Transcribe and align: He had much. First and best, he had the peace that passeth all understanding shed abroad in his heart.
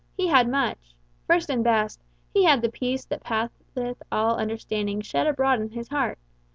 He 0.17 0.25
had 0.29 0.49
much. 0.49 0.95
First 1.27 1.51
and 1.51 1.63
best, 1.63 2.01
he 2.33 2.43
had 2.45 2.63
the 2.63 2.71
peace 2.71 3.05
that 3.05 3.21
passeth 3.21 4.01
all 4.11 4.35
understanding 4.37 5.01
shed 5.01 5.27
abroad 5.27 5.61
in 5.61 5.69
his 5.69 5.89
heart. 5.89 6.17